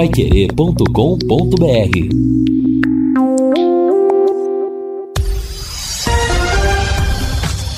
[0.00, 0.86] paiquerê.com.br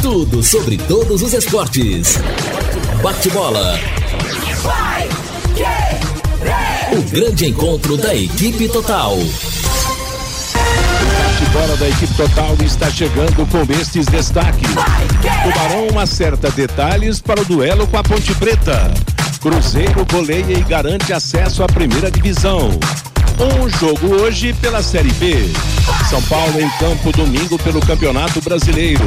[0.01, 2.21] Tudo sobre todos os esportes.
[3.03, 3.77] Bate-bola.
[6.93, 9.17] O grande encontro da equipe total.
[11.41, 14.71] Bate-bola da equipe total está chegando com estes destaques.
[15.43, 19.12] Tubarão acerta detalhes para o duelo com a Ponte Preta.
[19.43, 22.71] Cruzeiro goleia e garante acesso à primeira divisão.
[23.41, 25.35] Um jogo hoje pela Série B.
[26.09, 29.05] São Paulo em campo domingo pelo Campeonato Brasileiro.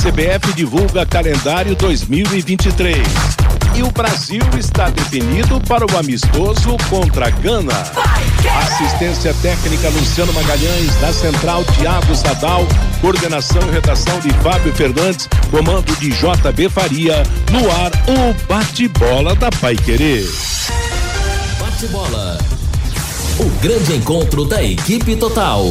[0.00, 3.35] CBF divulga calendário 2023.
[3.76, 7.74] E o Brasil está definido para o amistoso contra a Gana.
[8.62, 12.66] Assistência técnica Luciano Magalhães, da Central Tiago Sadal,
[13.02, 19.50] coordenação e redação de Fábio Fernandes, comando de JB Faria, no ar o bate-bola da
[19.50, 20.26] Pai Querer.
[21.60, 22.38] Bate-bola.
[23.38, 25.66] O grande encontro da equipe total.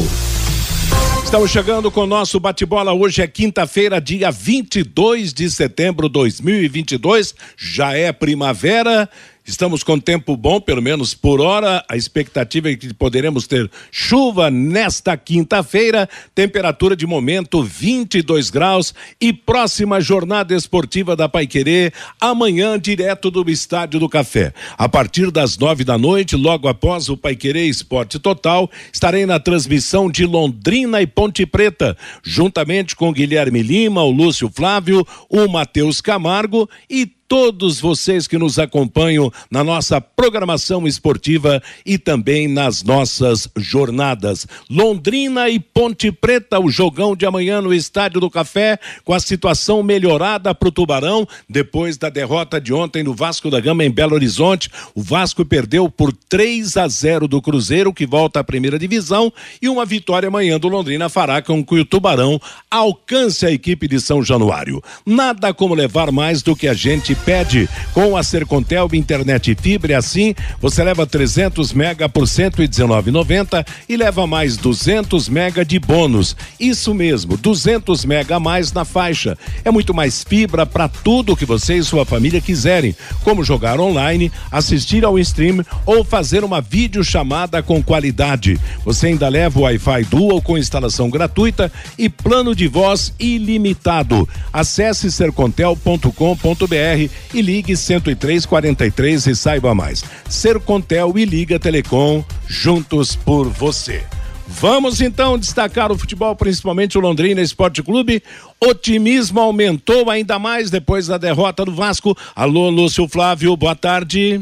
[1.25, 2.93] Estamos chegando com o nosso bate-bola.
[2.93, 7.33] Hoje é quinta-feira, dia 22 de setembro de 2022.
[7.57, 9.09] Já é primavera
[9.47, 11.85] Estamos com tempo bom, pelo menos por hora.
[11.87, 16.09] A expectativa é que poderemos ter chuva nesta quinta-feira.
[16.33, 23.99] Temperatura de momento 22 graus e próxima jornada esportiva da Paiquerê amanhã direto do Estádio
[23.99, 24.51] do Café.
[24.75, 30.09] A partir das nove da noite, logo após o Paiquerê Esporte Total, estarei na transmissão
[30.09, 36.67] de Londrina e Ponte Preta, juntamente com Guilherme Lima, o Lúcio Flávio, o Matheus Camargo
[36.89, 44.47] e todos vocês que nos acompanham na nossa programação esportiva e também nas nossas jornadas.
[44.69, 49.81] Londrina e Ponte Preta, o jogão de amanhã no Estádio do Café, com a situação
[49.81, 54.13] melhorada para o Tubarão, depois da derrota de ontem no Vasco da Gama em Belo
[54.13, 54.69] Horizonte.
[54.93, 59.31] O Vasco perdeu por 3 a 0 do Cruzeiro, que volta à primeira divisão,
[59.61, 63.99] e uma vitória amanhã do Londrina fará com que o Tubarão alcance a equipe de
[63.99, 64.81] São Januário.
[65.05, 67.69] Nada como levar mais do que a gente pede.
[67.93, 74.57] Com a Sercontel internet fibra, assim você leva 300 mega por 119,90 e leva mais
[74.57, 76.35] 200 mega de bônus.
[76.59, 79.37] Isso mesmo, 200 mega a mais na faixa.
[79.63, 84.31] É muito mais fibra para tudo que você e sua família quiserem, como jogar online,
[84.51, 88.59] assistir ao stream ou fazer uma videochamada com qualidade.
[88.83, 94.27] Você ainda leva o Wi-Fi Dual com instalação gratuita e plano de voz ilimitado.
[94.51, 100.03] Acesse sercontel.com.br e ligue 10343 e saiba mais.
[100.29, 104.03] Sercontel e Liga Telecom, juntos por você.
[104.47, 108.21] Vamos então destacar o futebol, principalmente o Londrina Esporte Clube.
[108.59, 112.15] Otimismo aumentou ainda mais depois da derrota do Vasco.
[112.35, 114.39] Alô, Lúcio Flávio, boa tarde.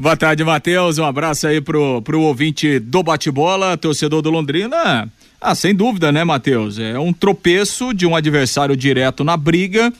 [0.00, 0.98] Boa tarde, Matheus.
[0.98, 5.08] Um abraço aí pro, pro ouvinte do bate-bola, torcedor do Londrina.
[5.40, 6.78] Ah, sem dúvida, né, Matheus?
[6.78, 9.92] É um tropeço de um adversário direto na briga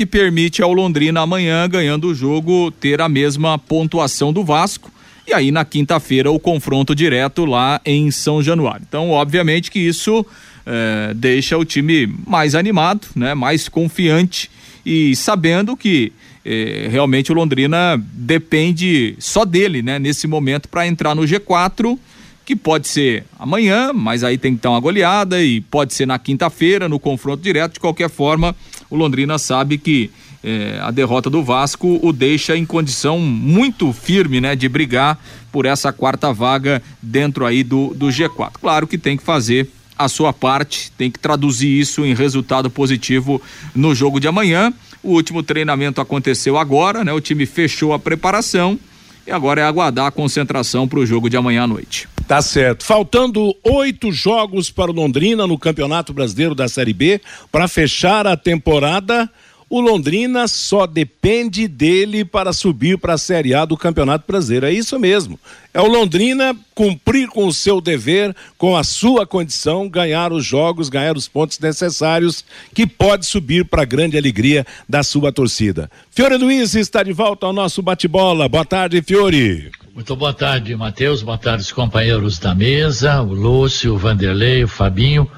[0.00, 4.90] que permite ao Londrina amanhã, ganhando o jogo, ter a mesma pontuação do Vasco.
[5.28, 8.82] E aí, na quinta-feira, o confronto direto lá em São Januário.
[8.88, 10.24] Então, obviamente que isso
[10.64, 13.34] é, deixa o time mais animado, né?
[13.34, 14.50] mais confiante
[14.86, 16.14] e sabendo que
[16.46, 19.98] é, realmente o Londrina depende só dele, né?
[19.98, 21.98] Nesse momento para entrar no G4,
[22.42, 26.18] que pode ser amanhã, mas aí tem que ter uma goleada e pode ser na
[26.18, 27.74] quinta-feira no confronto direto.
[27.74, 28.56] De qualquer forma,
[28.90, 30.10] o Londrina sabe que
[30.42, 35.18] é, a derrota do Vasco o deixa em condição muito firme, né, de brigar
[35.52, 38.52] por essa quarta vaga dentro aí do, do G4.
[38.60, 43.40] Claro que tem que fazer a sua parte, tem que traduzir isso em resultado positivo
[43.74, 44.72] no jogo de amanhã.
[45.02, 47.12] O último treinamento aconteceu agora, né?
[47.12, 48.78] O time fechou a preparação
[49.26, 52.08] e agora é aguardar a concentração para o jogo de amanhã à noite.
[52.30, 52.84] Tá certo.
[52.84, 57.20] Faltando oito jogos para o Londrina no Campeonato Brasileiro da Série B
[57.50, 59.28] para fechar a temporada.
[59.68, 64.66] O Londrina só depende dele para subir para a Série A do Campeonato Brasileiro.
[64.66, 65.40] É isso mesmo.
[65.74, 70.88] É o Londrina cumprir com o seu dever, com a sua condição, ganhar os jogos,
[70.88, 75.90] ganhar os pontos necessários, que pode subir para a grande alegria da sua torcida.
[76.12, 78.48] Fiore Luiz está de volta ao nosso bate-bola.
[78.48, 79.72] Boa tarde, Fiore.
[79.92, 81.20] Muito boa tarde, Matheus.
[81.20, 85.28] Boa tarde, os companheiros da mesa, o Lúcio, o Vanderlei, o Fabinho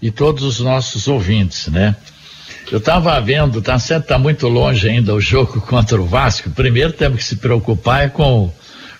[0.00, 1.94] e todos os nossos ouvintes, né?
[2.72, 6.48] Eu estava vendo, tá certo, tá muito longe ainda o jogo contra o Vasco.
[6.50, 8.50] Primeiro temos que se preocupar é com,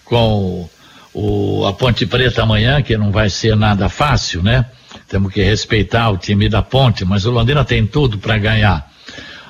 [0.04, 0.68] com
[1.14, 4.66] o, a Ponte Preta amanhã, que não vai ser nada fácil, né?
[5.08, 8.90] Temos que respeitar o time da Ponte, mas o Londrina tem tudo para ganhar.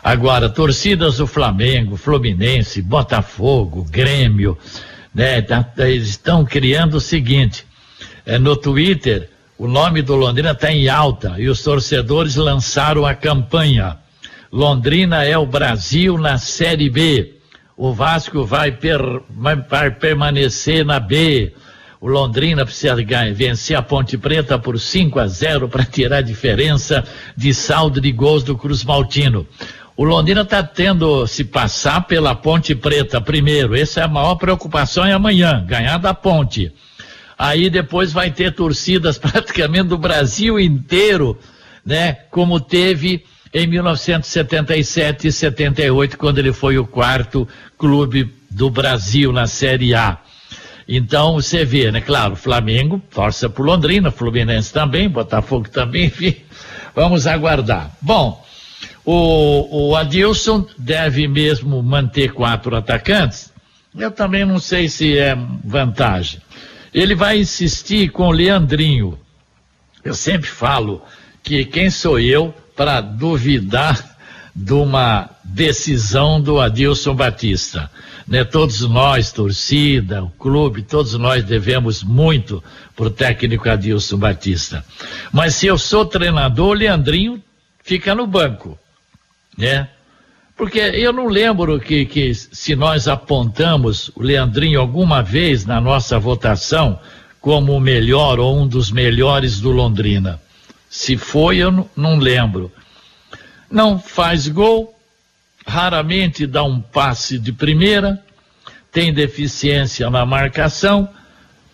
[0.03, 4.57] Agora, torcidas do Flamengo, Fluminense, Botafogo, Grêmio,
[5.15, 5.43] Né?
[5.43, 7.67] Tá, tá, eles estão criando o seguinte:
[8.25, 9.29] é, no Twitter,
[9.59, 13.99] o nome do Londrina está em alta e os torcedores lançaram a campanha.
[14.53, 17.35] Londrina é o Brasil na Série B.
[17.77, 19.01] O Vasco vai, per,
[19.69, 21.53] vai permanecer na B.
[22.01, 22.97] O Londrina precisa
[23.35, 27.05] vencer a Ponte Preta por 5 a 0 para tirar a diferença
[27.37, 29.47] de saldo de gols do Cruz Maltino.
[30.01, 33.77] O Londrina está tendo se passar pela Ponte Preta primeiro.
[33.77, 36.73] Essa é a maior preocupação é amanhã, ganhar da Ponte.
[37.37, 41.39] Aí depois vai ter torcidas praticamente do Brasil inteiro,
[41.85, 42.15] né?
[42.31, 49.47] Como teve em 1977 e 78, quando ele foi o quarto clube do Brasil na
[49.47, 50.17] Série A.
[50.89, 52.01] Então você vê, né?
[52.01, 56.37] Claro, Flamengo força por Londrina, Fluminense também, Botafogo também, enfim.
[56.95, 57.95] Vamos aguardar.
[58.01, 58.43] Bom,
[59.13, 63.53] o, o Adilson deve mesmo manter quatro atacantes.
[63.97, 66.41] Eu também não sei se é vantagem.
[66.93, 69.19] Ele vai insistir com o Leandrinho.
[70.05, 71.03] Eu sempre falo
[71.43, 74.17] que quem sou eu para duvidar
[74.55, 77.91] de uma decisão do Adilson Batista
[78.31, 78.45] né?
[78.45, 82.63] Todos nós, torcida, o clube, todos nós devemos muito
[82.95, 84.85] pro técnico Adilson Batista.
[85.33, 87.43] Mas se eu sou treinador, o Leandrinho
[87.83, 88.79] fica no banco,
[89.57, 89.89] né?
[90.57, 96.19] Porque eu não lembro que, que se nós apontamos o Leandrinho alguma vez na nossa
[96.19, 96.99] votação
[97.41, 100.39] como o melhor ou um dos melhores do Londrina.
[100.89, 102.71] Se foi, eu não, lembro.
[103.71, 104.95] Não faz gol,
[105.67, 108.23] raramente dá um passe de primeira,
[108.93, 111.09] tem deficiência na marcação.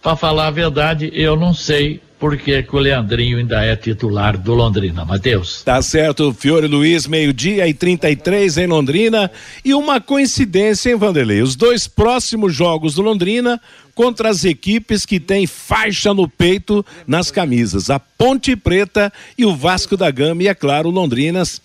[0.00, 4.38] Para falar a verdade, eu não sei por que, que o Leandrinho ainda é titular
[4.38, 5.62] do Londrina, Matheus.
[5.62, 9.30] Tá certo, Fiore Luiz, meio-dia e 33 em Londrina.
[9.64, 11.42] E uma coincidência, hein, Vanderlei?
[11.42, 13.60] Os dois próximos jogos do Londrina
[13.94, 17.90] contra as equipes que têm faixa no peito nas camisas.
[17.90, 20.42] A Ponte Preta e o Vasco da Gama.
[20.42, 21.60] E, é claro, Londrinas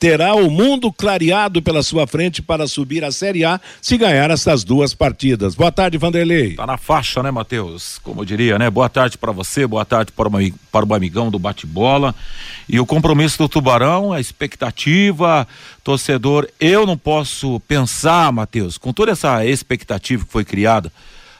[0.00, 4.64] terá o mundo clareado pela sua frente para subir a Série A se ganhar essas
[4.64, 5.54] duas partidas.
[5.54, 6.54] Boa tarde, Vanderlei.
[6.54, 8.00] Tá na faixa, né, Matheus?
[8.02, 8.70] Como eu diria, né?
[8.70, 10.38] Boa tarde para você, boa tarde para, uma,
[10.72, 12.14] para o amigão do bate-bola.
[12.66, 15.46] E o compromisso do Tubarão, a expectativa,
[15.84, 20.90] torcedor, eu não posso pensar, Matheus, com toda essa expectativa que foi criada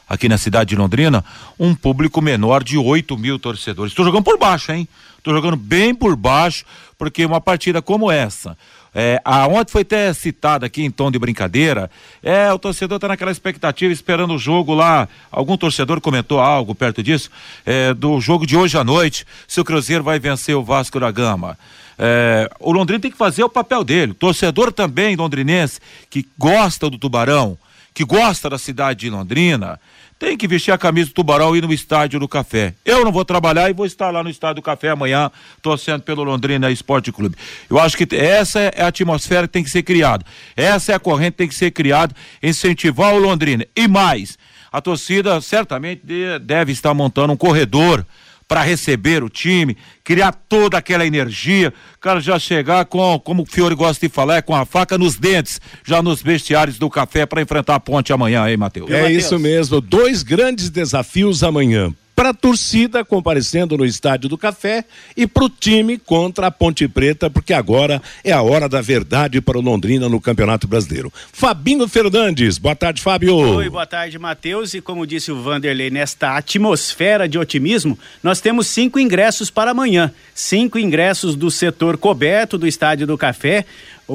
[0.06, 1.25] aqui na cidade de Londrina,
[1.59, 3.93] um público menor de 8 mil torcedores.
[3.93, 4.87] Estou jogando por baixo, hein?
[5.20, 6.64] Estou jogando bem por baixo,
[6.96, 8.56] porque uma partida como essa,
[8.94, 11.90] é, a, ontem foi até citado aqui em tom de brincadeira,
[12.22, 17.02] é, o torcedor está naquela expectativa, esperando o jogo lá, algum torcedor comentou algo perto
[17.02, 17.31] disso,
[17.67, 21.11] é, do jogo de hoje à noite, se o Cruzeiro vai vencer o Vasco da
[21.11, 21.58] Gama.
[21.99, 26.96] É, o Londrina tem que fazer o papel dele, torcedor também londrinense, que gosta do
[26.96, 27.58] Tubarão,
[27.93, 29.78] que gosta da cidade de Londrina,
[30.20, 32.75] tem que vestir a camisa do Tubarão e ir no estádio do Café.
[32.84, 35.31] Eu não vou trabalhar e vou estar lá no estádio do Café amanhã,
[35.62, 37.37] torcendo pelo Londrina Esporte Clube.
[37.70, 40.22] Eu acho que essa é a atmosfera que tem que ser criada.
[40.55, 43.67] Essa é a corrente que tem que ser criada, incentivar o Londrina.
[43.75, 44.37] E mais,
[44.70, 46.02] a torcida certamente
[46.43, 48.05] deve estar montando um corredor
[48.50, 53.76] para receber o time, criar toda aquela energia, cara já chegar com, como o Fiore
[53.76, 57.41] gosta de falar, é com a faca nos dentes, já nos vestiários do café para
[57.41, 58.91] enfrentar a ponte amanhã, hein, Matheus?
[58.91, 64.84] É isso mesmo, dois grandes desafios amanhã para a torcida comparecendo no Estádio do Café
[65.17, 69.41] e para o time contra a Ponte Preta, porque agora é a hora da verdade
[69.41, 71.10] para o Londrina no Campeonato Brasileiro.
[71.32, 73.34] Fabinho Fernandes, boa tarde, Fábio.
[73.36, 74.74] Oi, boa tarde, Matheus.
[74.74, 80.12] E como disse o Vanderlei, nesta atmosfera de otimismo, nós temos cinco ingressos para amanhã.
[80.34, 83.65] Cinco ingressos do setor coberto do Estádio do Café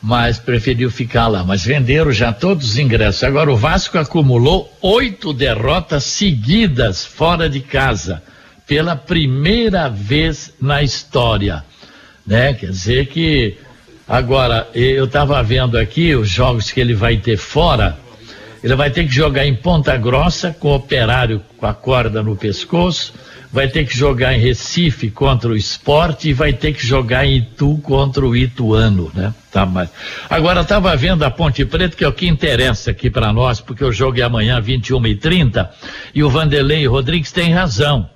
[0.01, 1.43] mas preferiu ficar lá.
[1.43, 3.23] Mas venderam já todos os ingressos.
[3.23, 8.23] Agora o Vasco acumulou oito derrotas seguidas fora de casa,
[8.65, 11.63] pela primeira vez na história
[12.25, 12.53] né?
[12.53, 13.57] Quer dizer que
[14.07, 17.97] agora eu estava vendo aqui os jogos que ele vai ter fora.
[18.63, 22.33] Ele vai ter que jogar em Ponta Grossa com o operário com a corda no
[22.33, 23.13] pescoço,
[23.51, 27.37] vai ter que jogar em Recife contra o esporte e vai ter que jogar em
[27.37, 29.33] Itu contra o Ituano, né?
[29.51, 29.89] Tá, mas...
[30.29, 33.83] Agora estava vendo a Ponte Preta, que é o que interessa aqui para nós, porque
[33.83, 35.69] o jogo é amanhã, 21 e 30
[36.15, 38.09] e o Vanderlei Rodrigues tem razão.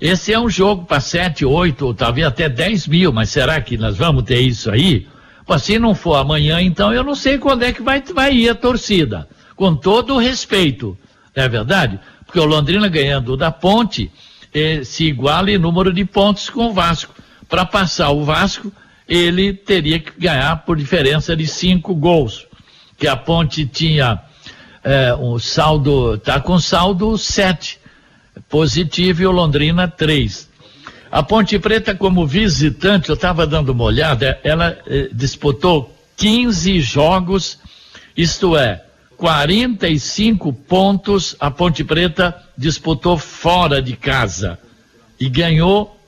[0.00, 3.76] Esse é um jogo para 7, 8, ou talvez até 10 mil, mas será que
[3.76, 5.06] nós vamos ter isso aí?
[5.44, 8.48] Pô, se não for amanhã, então eu não sei quando é que vai, vai ir
[8.48, 9.28] a torcida.
[9.54, 10.96] Com todo o respeito,
[11.36, 12.00] não é verdade?
[12.24, 14.10] Porque o Londrina ganhando da ponte
[14.54, 17.14] eh, se iguala em número de pontos com o Vasco.
[17.46, 18.72] Para passar o Vasco,
[19.06, 22.46] ele teria que ganhar por diferença de cinco gols.
[22.96, 24.18] Que a ponte tinha
[24.82, 27.79] eh, um saldo, tá com saldo 7
[28.48, 30.48] positivo e o Londrina 3.
[31.10, 37.58] A Ponte Preta, como visitante, eu estava dando uma olhada, ela eh, disputou 15 jogos,
[38.16, 38.84] isto é,
[39.16, 44.58] 45 pontos a Ponte Preta disputou fora de casa
[45.18, 46.00] e ganhou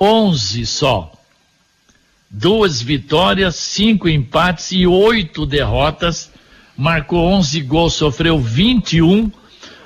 [0.00, 1.12] 11 só.
[2.30, 6.30] Duas vitórias, cinco empates e oito derrotas.
[6.76, 9.32] Marcou 11 gols, sofreu 21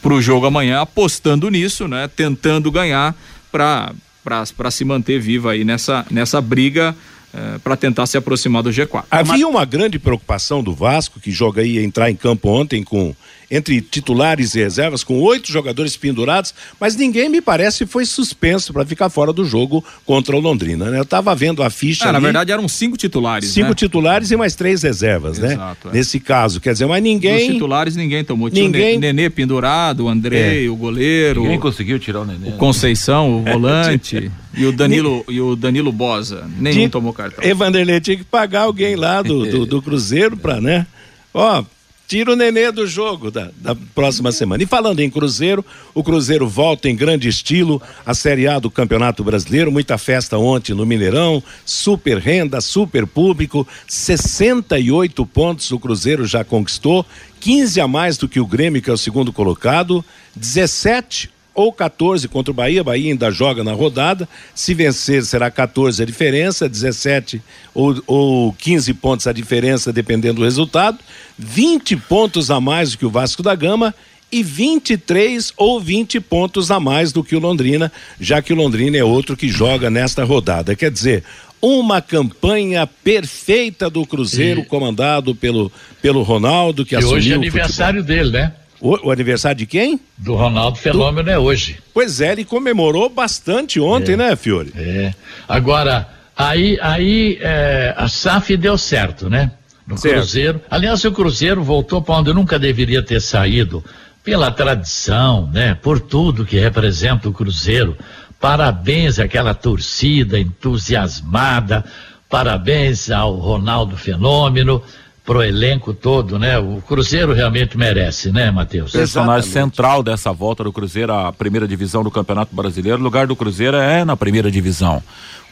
[0.01, 2.09] para o jogo amanhã apostando nisso, né?
[2.09, 3.15] Tentando ganhar
[3.51, 6.95] para se manter viva aí nessa, nessa briga
[7.33, 9.05] é, para tentar se aproximar do G4.
[9.11, 13.15] Havia uma grande preocupação do Vasco, que joga aí entrar em campo ontem com
[13.51, 18.85] entre titulares e reservas, com oito jogadores pendurados, mas ninguém me parece foi suspenso para
[18.85, 20.91] ficar fora do jogo contra o Londrina.
[20.91, 20.99] Né?
[20.99, 22.05] Eu estava vendo a ficha.
[22.05, 23.51] É, ali, na verdade eram cinco titulares.
[23.51, 23.75] Cinco né?
[23.75, 25.55] titulares e mais três reservas, né?
[25.55, 25.95] Exato, né?
[25.95, 25.97] É.
[25.97, 27.49] Nesse caso, quer dizer, mas ninguém.
[27.49, 28.51] Os titulares ninguém tomou.
[28.51, 28.99] Tinha ninguém...
[28.99, 30.69] o Nenê pendurado, o André, é.
[30.69, 31.43] o goleiro.
[31.43, 32.51] Ninguém conseguiu tirar o Nenê.
[32.51, 34.31] O Conceição, o volante.
[34.55, 36.49] e o Danilo, e o Danilo Bosa.
[36.59, 36.91] Nenhum tinha...
[36.91, 37.43] tomou cartão.
[37.43, 40.87] Evanderlei tinha que pagar alguém lá do, do, do Cruzeiro para, né?
[41.33, 41.65] Ó,
[42.09, 44.63] tira o nenê do jogo da, da próxima semana.
[44.63, 45.63] E falando em Cruzeiro,
[45.95, 50.73] o Cruzeiro volta em grande estilo à Série A do Campeonato Brasileiro, muita festa ontem
[50.73, 57.05] no Mineirão, super renda, super público, 68 pontos o Cruzeiro já conquistou,
[57.41, 60.03] 15 a mais do que o Grêmio, que é o segundo colocado,
[60.35, 62.85] 17 ou 14 contra o Bahia.
[62.85, 64.29] Bahia ainda joga na rodada.
[64.55, 67.43] Se vencer, será 14 a diferença, 17
[67.75, 70.99] ou, ou 15 pontos a diferença, dependendo do resultado.
[71.37, 73.93] 20 pontos a mais do que o Vasco da Gama
[74.31, 78.97] e 23 ou 20 pontos a mais do que o Londrina, já que o Londrina
[78.97, 80.77] é outro que joga nesta rodada.
[80.77, 81.25] Quer dizer,
[81.61, 84.65] uma campanha perfeita do Cruzeiro, e...
[84.65, 87.17] comandado pelo, pelo Ronaldo, que e assumiu.
[87.17, 88.53] Hoje é aniversário dele, né?
[88.81, 90.01] O, o, aniversário de quem?
[90.17, 91.31] Do Ronaldo Fenômeno Do...
[91.31, 91.79] é hoje.
[91.93, 94.73] Pois é, ele comemorou bastante ontem, é, né, Fiore?
[94.77, 95.13] É.
[95.49, 99.51] Agora, aí, aí é, a SAF deu certo, né?
[99.87, 100.17] No certo.
[100.17, 100.61] Cruzeiro.
[100.71, 103.83] Aliás, o Cruzeiro voltou para onde nunca deveria ter saído,
[104.23, 105.75] pela tradição, né?
[105.75, 107.97] Por tudo que representa o Cruzeiro.
[108.39, 111.85] Parabéns àquela torcida entusiasmada,
[112.29, 114.83] parabéns ao Ronaldo Fenômeno
[115.29, 116.59] pro elenco todo, né?
[116.59, 118.93] O Cruzeiro realmente merece, né, Matheus?
[118.93, 122.99] Personagem central dessa volta do Cruzeiro à primeira divisão do Campeonato Brasileiro.
[122.99, 125.03] O lugar do Cruzeiro é na primeira divisão.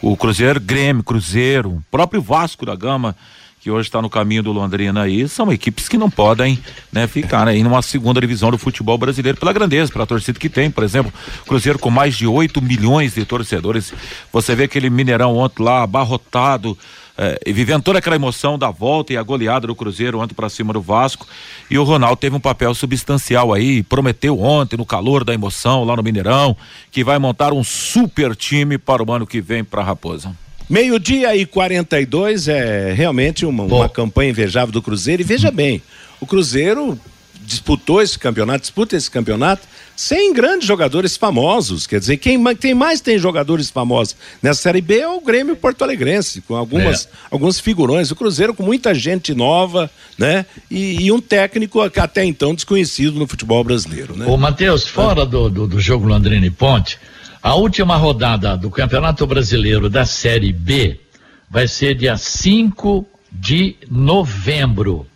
[0.01, 3.15] O Cruzeiro, Grêmio, Cruzeiro, o próprio Vasco da Gama
[3.61, 6.57] que hoje está no caminho do Londrina aí, são equipes que não podem
[6.93, 10.71] né, ficar aí numa segunda divisão do futebol brasileiro pela grandeza, pela torcida que tem.
[10.71, 11.13] Por exemplo,
[11.45, 13.93] Cruzeiro com mais de 8 milhões de torcedores.
[14.33, 16.79] Você vê aquele Mineirão ontem lá, abarrotado
[17.19, 20.49] é, e vivendo toda aquela emoção da volta e a goleada do Cruzeiro ontem para
[20.49, 21.27] cima do Vasco.
[21.71, 25.97] E o Ronaldo teve um papel substancial aí, prometeu ontem, no calor da emoção, lá
[25.97, 26.57] no Mineirão,
[26.91, 30.37] que vai montar um super time para o ano que vem para a Raposa.
[30.69, 35.23] Meio-dia e 42 é realmente uma, uma campanha invejável do Cruzeiro.
[35.23, 35.81] E veja bem,
[36.21, 36.99] o Cruzeiro
[37.41, 41.87] disputou esse campeonato, disputa esse campeonato sem grandes jogadores famosos.
[41.87, 45.83] Quer dizer, quem, quem mais tem jogadores famosos nessa Série B é o Grêmio Porto
[45.83, 47.09] Alegrense, com algumas, é.
[47.31, 48.11] alguns figurões.
[48.11, 50.45] O Cruzeiro com muita gente nova, né?
[50.71, 54.27] E, e um técnico até então desconhecido no futebol brasileiro, né?
[54.27, 56.99] Ô, Matheus, fora do, do, do jogo Londrina e Ponte,
[57.43, 61.01] a última rodada do Campeonato Brasileiro da Série B
[61.49, 65.07] vai ser dia 5 de novembro.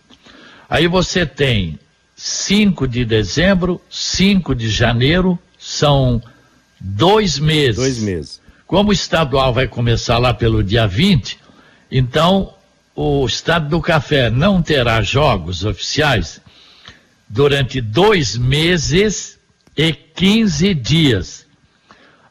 [0.69, 1.79] Aí você tem
[2.23, 6.23] 5 de dezembro, 5 de janeiro, são
[6.79, 7.77] dois meses.
[7.77, 8.41] Dois meses.
[8.67, 11.39] Como o estadual vai começar lá pelo dia 20,
[11.91, 12.53] então
[12.95, 16.43] o Estado do Café não terá jogos oficiais
[17.27, 19.39] durante dois meses
[19.75, 21.47] e 15 dias.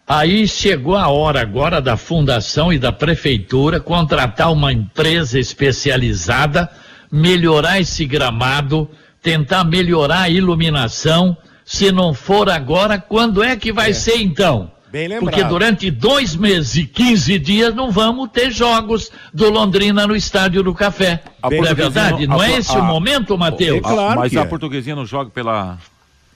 [0.07, 6.69] Aí chegou a hora agora da fundação e da prefeitura contratar uma empresa especializada,
[7.11, 8.87] melhorar esse gramado
[9.21, 11.37] tentar melhorar a iluminação.
[11.65, 13.93] Se não for agora, quando é que vai é.
[13.93, 14.71] ser então?
[14.91, 15.29] Bem lembrado.
[15.29, 20.63] Porque durante dois meses e 15 dias não vamos ter jogos do Londrina no Estádio
[20.63, 21.21] do Café.
[21.43, 22.25] A não é verdade?
[22.25, 23.77] Não, é esse a, o momento, Matheus?
[23.77, 24.45] É claro mas a é.
[24.45, 25.77] portuguesinha não joga pela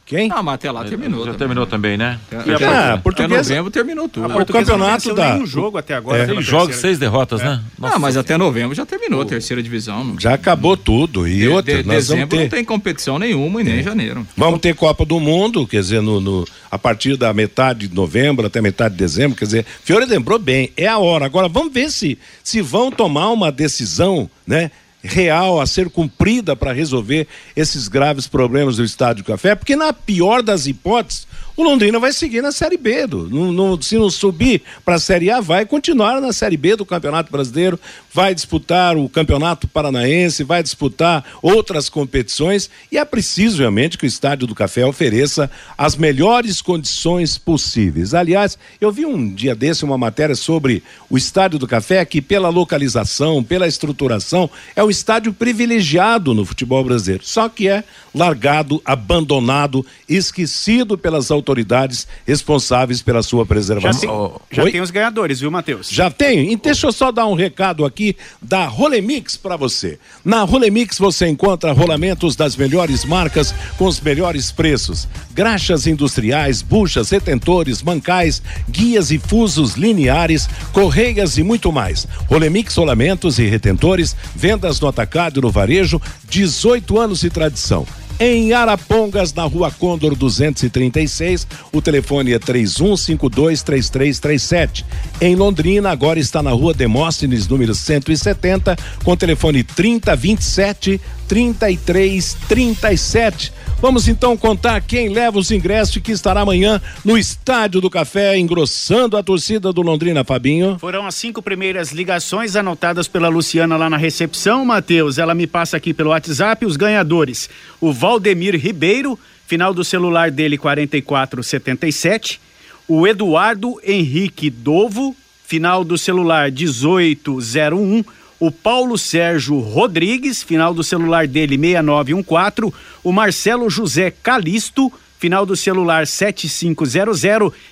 [0.05, 0.29] quem?
[0.31, 1.19] Ah, mas até lá terminou.
[1.19, 1.37] Já também.
[1.39, 2.19] terminou também, né?
[2.31, 2.35] É,
[2.65, 3.35] ah, portuguesa...
[3.35, 4.25] Até novembro terminou tudo.
[4.25, 5.35] o campeonato da...
[5.35, 6.23] um jogo até agora.
[6.23, 6.25] É.
[6.25, 7.45] Seis jogos, seis derrotas, é.
[7.45, 7.61] né?
[7.79, 7.95] Nossa.
[7.95, 10.15] Ah, mas até novembro já terminou a terceira divisão.
[10.19, 11.25] Já acabou tudo.
[11.25, 12.43] E de, outra, de, dezembro ter...
[12.43, 13.83] não tem competição nenhuma e nem é.
[13.83, 14.27] janeiro.
[14.35, 18.45] Vamos ter Copa do Mundo, quer dizer, no, no, a partir da metade de novembro
[18.45, 21.25] até metade de dezembro, quer dizer, Fiore lembrou bem, é a hora.
[21.25, 24.69] Agora vamos ver se, se vão tomar uma decisão, né?
[25.03, 30.41] Real a ser cumprida para resolver esses graves problemas do Estádio Café, porque na pior
[30.41, 33.05] das hipóteses, o Londrina vai seguir na Série B.
[33.05, 36.75] Do, no, no, se não subir para a Série A, vai continuar na Série B
[36.75, 37.79] do Campeonato Brasileiro,
[38.11, 44.07] vai disputar o Campeonato Paranaense, vai disputar outras competições e é preciso realmente que o
[44.07, 48.13] Estádio do Café ofereça as melhores condições possíveis.
[48.13, 52.49] Aliás, eu vi um dia desse uma matéria sobre o Estádio do Café, que pela
[52.49, 57.23] localização, pela estruturação, é o estádio privilegiado no futebol brasileiro.
[57.23, 64.31] Só que é largado, abandonado, esquecido pelas autoridades autoridades responsáveis pela sua preservação.
[64.49, 65.89] Já tem, já tem os ganhadores, viu, Matheus?
[65.89, 66.51] Já tem?
[66.53, 69.99] Então, deixa eu só dar um recado aqui da Rolemix para você.
[70.23, 75.07] Na Rolemix você encontra rolamentos das melhores marcas com os melhores preços.
[75.33, 82.07] Graxas industriais, buchas, retentores, mancais, guias e fusos lineares, correias e muito mais.
[82.27, 87.85] Rolemix rolamentos e retentores, vendas no atacado e no varejo, 18 anos de tradição
[88.19, 94.85] Em Arapongas, na rua Condor 236, o telefone é 31523337.
[95.19, 103.51] Em Londrina, agora está na rua Demóstenes, número 170, com telefone 3027 3337.
[103.83, 108.37] Vamos então contar quem leva os ingressos e que estará amanhã no Estádio do Café,
[108.37, 110.79] engrossando a torcida do Londrina, Fabinho.
[110.79, 115.17] Foram as cinco primeiras ligações anotadas pela Luciana lá na recepção, Matheus.
[115.17, 117.49] Ela me passa aqui pelo WhatsApp os ganhadores.
[117.81, 122.39] O Valdemir Ribeiro, final do celular dele 4477.
[122.87, 125.13] O Eduardo Henrique Dovo,
[125.45, 128.05] final do celular 1801
[128.45, 135.55] o Paulo Sérgio Rodrigues, final do celular dele 6914, o Marcelo José Calisto, final do
[135.55, 137.21] celular 7500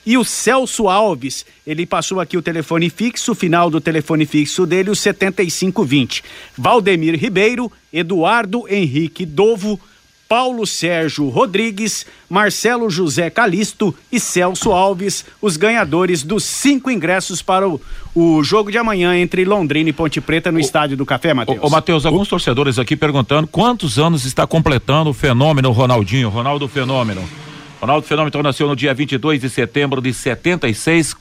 [0.06, 4.90] e o Celso Alves, ele passou aqui o telefone fixo, final do telefone fixo dele
[4.90, 6.24] o 7520.
[6.58, 9.78] Valdemir Ribeiro, Eduardo Henrique Dovo,
[10.32, 17.68] Paulo Sérgio Rodrigues, Marcelo José Calisto e Celso Alves, os ganhadores dos cinco ingressos para
[17.68, 17.82] o,
[18.16, 21.60] o jogo de amanhã entre Londrina e Ponte Preta no o, Estádio do Café, Matheus.
[21.62, 27.22] Ô, Matheus, alguns torcedores aqui perguntando quantos anos está completando o fenômeno Ronaldinho, Ronaldo Fenômeno.
[27.82, 31.14] Ronaldo Fenômeno nasceu no dia 22 de setembro de 76,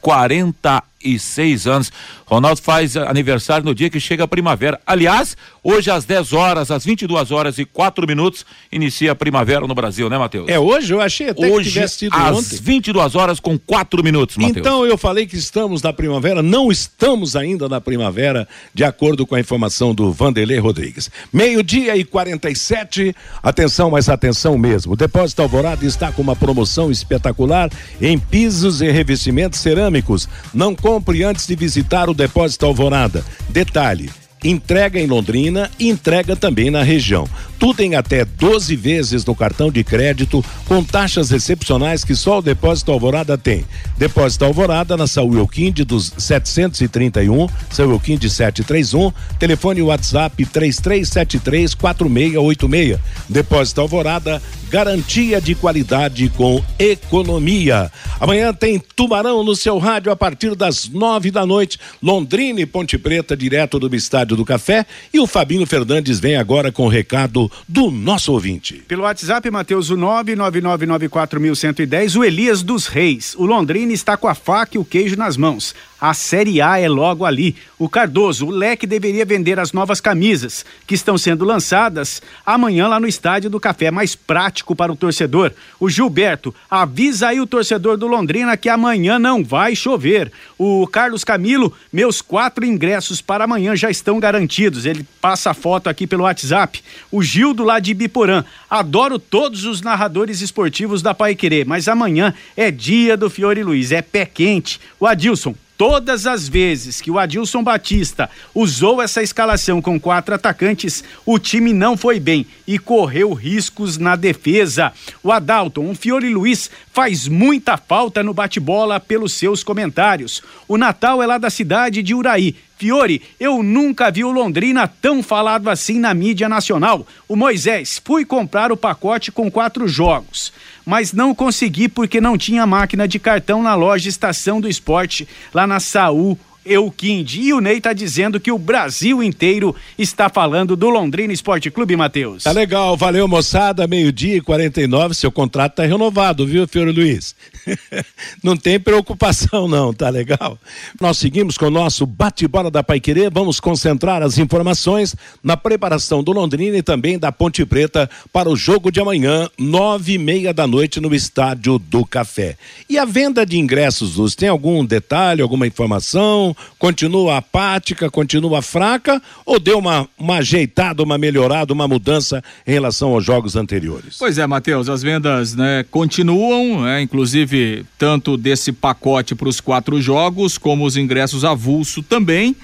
[1.00, 1.92] 46 anos.
[2.26, 4.80] Ronaldo faz aniversário no dia que chega a primavera.
[4.86, 9.74] Aliás, hoje às 10 horas, às 22 horas e 4 minutos, inicia a primavera no
[9.74, 10.48] Brasil, né, Matheus?
[10.48, 10.92] É hoje?
[10.92, 12.56] Eu achei até hoje, que tivesse sido às ontem.
[12.62, 14.58] 22 horas com 4 minutos, Matheus.
[14.58, 19.34] Então eu falei que estamos na primavera, não estamos ainda na primavera, de acordo com
[19.34, 21.10] a informação do Vanderlei Rodrigues.
[21.32, 24.92] Meio-dia e 47, atenção, mas atenção mesmo.
[24.92, 30.28] O Depósito Alvorada está com uma promoção espetacular em pisos e revestimentos cerâmicos.
[30.54, 33.24] Não compre antes de visitar o Depósito Alvorada.
[33.48, 34.10] Detalhe:
[34.42, 37.28] entrega em Londrina e entrega também na região.
[37.58, 42.42] Tudo em até 12 vezes no cartão de crédito, com taxas excepcionais que só o
[42.42, 43.66] Depósito Alvorada tem.
[43.98, 45.46] Depósito Alvorada na Saúl
[45.86, 52.98] dos 731, Saúl Elquinde 731, telefone WhatsApp 33734686.
[53.28, 57.92] Depósito Alvorada, garantia de qualidade com economia.
[58.18, 62.96] Amanhã tem Tubarão no seu rádio a partir das nove da noite, Londrina e Ponte
[62.96, 64.84] Preta, direto do Estádio do Café.
[65.12, 68.82] E o Fabinho Fernandes vem agora com o recado do nosso ouvinte.
[68.88, 73.34] Pelo WhatsApp, Matheus, o 99994110, o Elias dos Reis.
[73.36, 75.74] O Londrina está com a faca e o queijo nas mãos.
[76.00, 77.56] A Série A é logo ali.
[77.78, 83.00] O Cardoso, o Leque deveria vender as novas camisas que estão sendo lançadas amanhã lá
[83.00, 85.52] no Estádio do Café, mais prático para o torcedor.
[85.78, 90.32] O Gilberto, avisa aí o torcedor do Londrina que amanhã não vai chover.
[90.56, 94.86] O Carlos Camilo, meus quatro ingressos para amanhã já estão garantidos.
[94.86, 96.82] Ele passa a foto aqui pelo WhatsApp.
[97.10, 101.36] O Gildo lá de Biporã, adoro todos os narradores esportivos da Pai
[101.66, 104.80] mas amanhã é dia do Fiore Luiz, é pé quente.
[104.98, 111.02] O Adilson, Todas as vezes que o Adilson Batista usou essa escalação com quatro atacantes,
[111.24, 114.92] o time não foi bem e correu riscos na defesa.
[115.22, 120.42] O Adalton, o Fiore Luiz, faz muita falta no bate-bola pelos seus comentários.
[120.68, 122.54] O Natal é lá da cidade de Uraí.
[122.76, 127.06] Fiore, eu nunca vi o Londrina tão falado assim na mídia nacional.
[127.26, 130.52] O Moisés, fui comprar o pacote com quatro jogos
[130.90, 135.64] mas não consegui porque não tinha máquina de cartão na loja Estação do Esporte, lá
[135.64, 136.36] na Saúl
[136.70, 137.40] Euquinde.
[137.40, 141.96] E o Ney tá dizendo que o Brasil inteiro está falando do Londrina Esporte Clube,
[141.96, 142.44] Matheus.
[142.44, 147.34] Tá legal, valeu moçada, meio-dia e 49, seu contrato tá renovado, viu, Fiore Luiz?
[148.42, 150.56] não tem preocupação não, tá legal?
[151.00, 156.32] Nós seguimos com o nosso bate-bola da Paiquerê, vamos concentrar as informações na preparação do
[156.32, 160.66] Londrina e também da Ponte Preta para o jogo de amanhã, nove e meia da
[160.66, 162.56] noite no Estádio do Café.
[162.88, 166.54] E a venda de ingressos, Luz, tem algum detalhe, alguma informação?
[166.78, 173.12] Continua apática, continua fraca ou deu uma, uma ajeitada, uma melhorada, uma mudança em relação
[173.12, 174.16] aos jogos anteriores?
[174.18, 180.00] Pois é, Matheus, as vendas né, continuam, né, inclusive tanto desse pacote para os quatro
[180.00, 182.56] jogos, como os ingressos avulso também.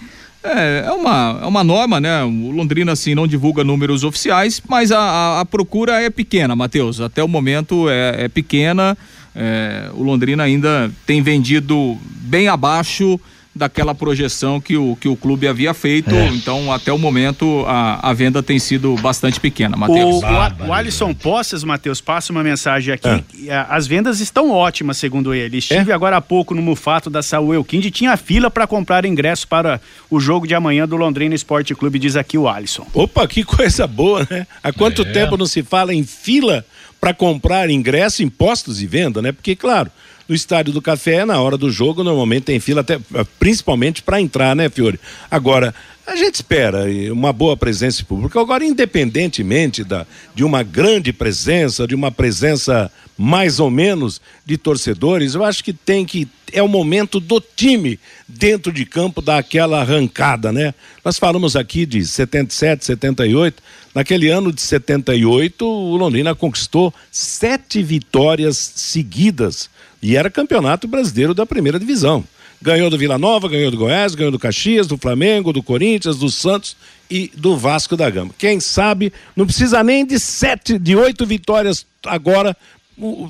[0.47, 2.23] É, é, uma, é uma norma, né?
[2.23, 7.01] O Londrina, assim, não divulga números oficiais, mas a, a, a procura é pequena, Matheus.
[7.01, 8.97] Até o momento é, é pequena.
[9.35, 13.21] É, o Londrina ainda tem vendido bem abaixo
[13.57, 16.15] daquela projeção que o, que o clube havia feito.
[16.15, 16.29] É.
[16.29, 20.23] Então, até o momento, a, a venda tem sido bastante pequena, Matheus.
[20.23, 23.25] O, o, o Alisson Poças, Matheus, passa uma mensagem aqui.
[23.49, 23.67] É.
[23.69, 25.59] As vendas estão ótimas, segundo ele.
[25.59, 25.95] Estive é?
[25.95, 29.81] agora há pouco no Mufato da Saúl Elquinde e tinha fila para comprar ingresso para
[30.11, 32.87] o jogo de amanhã do Londrina Esporte Clube, diz aqui o Alisson.
[32.93, 34.47] Opa, que coisa boa, né?
[34.63, 35.05] Há quanto é.
[35.07, 36.65] tempo não se fala em fila
[37.01, 39.33] para comprar ingresso, impostos e venda, né?
[39.33, 39.91] Porque, claro,
[40.29, 42.99] no estádio do Café, na hora do jogo, normalmente tem fila, até,
[43.39, 44.99] principalmente para entrar, né, Fiore?
[45.31, 45.75] Agora,
[46.07, 48.41] a gente espera uma boa presença pública.
[48.41, 55.35] Agora, independentemente da, de uma grande presença, de uma presença mais ou menos de torcedores,
[55.35, 56.29] eu acho que tem que.
[56.53, 60.73] É o momento do time dentro de campo dar aquela arrancada, né?
[61.05, 63.61] Nós falamos aqui de 77, 78.
[63.93, 69.69] Naquele ano de 78, o Londrina conquistou sete vitórias seguidas
[70.07, 72.23] e era campeonato brasileiro da primeira divisão.
[72.63, 76.31] Ganhou do Vila Nova, ganhou do Goiás, ganhou do Caxias, do Flamengo, do Corinthians, do
[76.31, 76.77] Santos
[77.11, 78.31] e do Vasco da Gama.
[78.39, 82.57] Quem sabe não precisa nem de sete, de oito vitórias agora,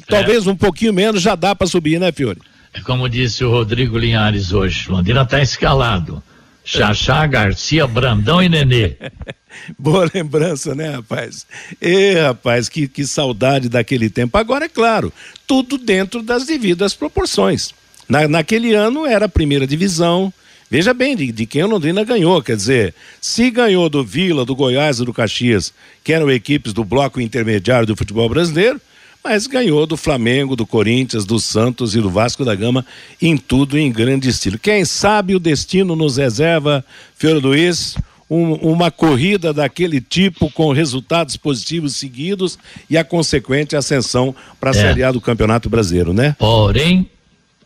[0.06, 0.50] talvez é.
[0.50, 2.42] um pouquinho menos já dá para subir, né, Fiore?
[2.74, 6.22] É como disse o Rodrigo Linhares hoje, Londrina está escalado.
[6.66, 8.96] Chachá, Garcia, Brandão e Nenê.
[9.79, 11.46] Boa lembrança, né, rapaz?
[11.81, 14.37] E rapaz, que, que saudade daquele tempo.
[14.37, 15.12] Agora, é claro,
[15.46, 17.72] tudo dentro das devidas proporções.
[18.09, 20.33] Na, naquele ano era a primeira divisão.
[20.68, 22.42] Veja bem de, de quem o Londrina ganhou.
[22.42, 26.85] Quer dizer, se ganhou do Vila, do Goiás e do Caxias, que eram equipes do
[26.85, 28.81] bloco intermediário do futebol brasileiro,
[29.26, 32.86] mas ganhou do Flamengo, do Corinthians, do Santos e do Vasco da Gama
[33.20, 34.56] em tudo em grande estilo.
[34.56, 36.84] Quem sabe o destino nos reserva,
[37.16, 37.96] Fiore Luiz,
[38.30, 42.56] um, uma corrida daquele tipo com resultados positivos seguidos
[42.88, 44.80] e a consequente ascensão para a é.
[44.80, 46.36] Série A do Campeonato Brasileiro, né?
[46.38, 47.10] Porém,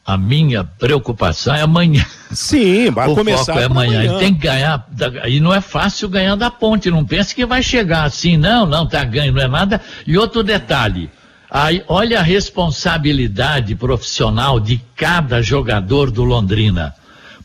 [0.03, 2.07] a minha preocupação é amanhã.
[2.33, 3.99] Sim, vai o começar foco é amanhã.
[3.99, 4.13] amanhã.
[4.13, 4.89] Ele tem que ganhar.
[5.29, 6.91] E não é fácil ganhar da ponte.
[6.91, 8.39] Não pense que vai chegar assim.
[8.39, 9.79] Não, não, tá ganho, não é nada.
[10.07, 11.11] E outro detalhe.
[11.51, 16.95] Aí, olha a responsabilidade profissional de cada jogador do Londrina.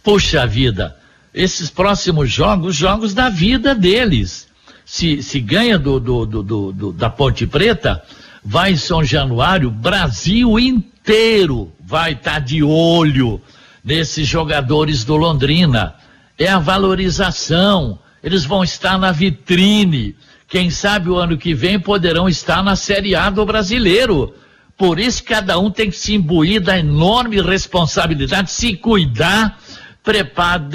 [0.04, 0.96] Puxa vida,
[1.34, 4.48] esses próximos jogos, jogos da vida deles.
[4.86, 8.04] Se, se ganha do, do, do, do da Ponte Preta,
[8.44, 13.42] vai em São Januário, Brasil inteiro vai estar tá de olho
[13.84, 15.96] nesses jogadores do Londrina.
[16.38, 17.98] É a valorização.
[18.24, 20.16] Eles vão estar na vitrine.
[20.48, 24.34] Quem sabe o ano que vem poderão estar na Série A do brasileiro.
[24.78, 29.58] Por isso, cada um tem que se imbuir da enorme responsabilidade, se cuidar,
[30.04, 30.68] preparar,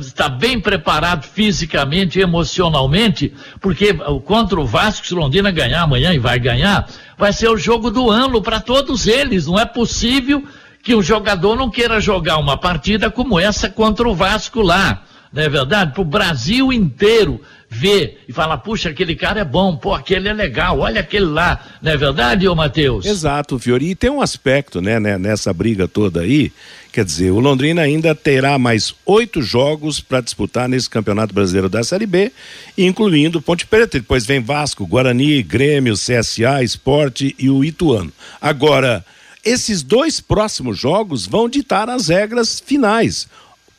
[0.00, 6.18] está bem preparado fisicamente e emocionalmente, porque contra o Vasco, se Londrina ganhar amanhã e
[6.18, 9.46] vai ganhar, vai ser o jogo do ano para todos eles.
[9.46, 10.42] Não é possível
[10.82, 15.04] que um jogador não queira jogar uma partida como essa contra o Vasco lá.
[15.32, 15.92] Não é verdade?
[15.92, 20.32] Para o Brasil inteiro ver e falar, puxa, aquele cara é bom, pô, aquele é
[20.32, 23.04] legal, olha aquele lá, não é verdade, ô Matheus?
[23.04, 26.50] Exato, Fiori, e tem um aspecto, né, né, nessa briga toda aí,
[26.90, 31.84] quer dizer, o Londrina ainda terá mais oito jogos para disputar nesse Campeonato Brasileiro da
[31.84, 32.32] Série B,
[32.76, 38.12] incluindo Ponte Preta, depois vem Vasco, Guarani, Grêmio, CSA, Esporte e o Ituano.
[38.40, 39.04] Agora,
[39.44, 43.28] esses dois próximos jogos vão ditar as regras finais.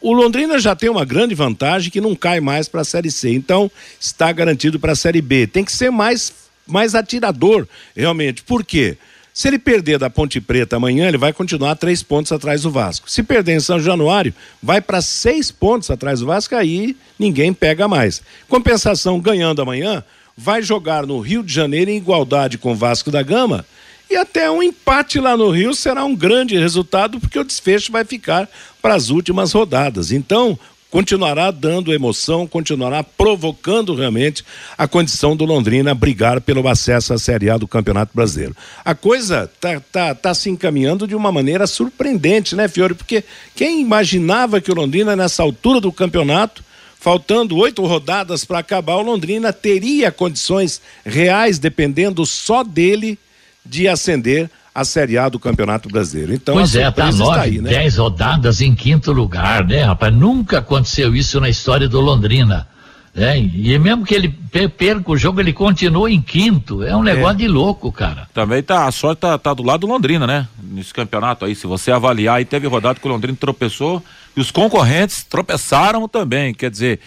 [0.02, 3.32] O Londrina já tem uma grande vantagem que não cai mais para a Série C,
[3.34, 5.46] então está garantido para a Série B.
[5.46, 6.34] Tem que ser mais,
[6.66, 8.42] mais atirador, realmente.
[8.44, 8.98] Por quê?
[9.34, 13.12] Se ele perder da Ponte Preta amanhã, ele vai continuar três pontos atrás do Vasco.
[13.12, 14.34] Se perder em São Januário,
[14.64, 18.22] vai para seis pontos atrás do Vasco, aí ninguém pega mais.
[18.48, 20.04] Compensação, ganhando amanhã,
[20.36, 23.66] vai jogar no Rio de Janeiro em igualdade com o Vasco da Gama
[24.10, 28.04] e até um empate lá no Rio será um grande resultado, porque o desfecho vai
[28.04, 28.50] ficar
[28.82, 30.12] para as últimas rodadas.
[30.12, 30.58] Então,
[30.90, 34.44] continuará dando emoção, continuará provocando realmente
[34.78, 38.56] a condição do Londrina brigar pelo acesso à Série A do Campeonato Brasileiro.
[38.84, 42.96] A coisa tá, tá, tá se encaminhando de uma maneira surpreendente, né, Fiore?
[42.96, 43.24] Porque
[43.56, 46.64] quem imaginava que o Londrina, nessa altura do campeonato,
[47.00, 53.18] faltando oito rodadas para acabar, o Londrina teria condições reais, dependendo só dele,
[53.66, 56.34] de ascender a Série A do Campeonato Brasileiro.
[56.34, 57.70] Então, pois é, tá nove, aí, né?
[57.70, 60.14] dez rodadas em quinto lugar, né, rapaz?
[60.14, 62.68] Nunca aconteceu isso na história do Londrina.
[63.14, 63.40] Né?
[63.40, 64.30] E mesmo que ele
[64.78, 66.84] perca o jogo, ele continua em quinto.
[66.84, 67.38] É um negócio é.
[67.38, 68.30] de louco, cara.
[68.34, 70.48] Também tá, a sorte tá, tá, do lado do Londrina, né?
[70.62, 74.04] Nesse campeonato aí, se você avaliar, aí teve rodada que o Londrina tropeçou
[74.38, 76.54] e os concorrentes tropeçaram também.
[76.54, 77.00] Quer dizer,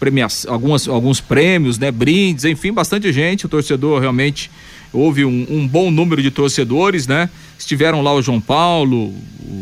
[0.00, 3.44] premiação, algumas, alguns prêmios, né, brindes, enfim, bastante gente.
[3.44, 4.50] O torcedor realmente
[4.92, 7.28] houve um, um, bom número de torcedores, né?
[7.58, 9.14] Estiveram lá o João Paulo,